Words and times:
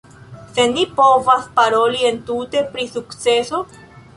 Se 0.55 0.63
ni 0.77 0.85
povas 0.99 1.45
paroli 1.59 2.09
entute 2.13 2.65
pri 2.73 2.89
sukceso? 2.97 3.63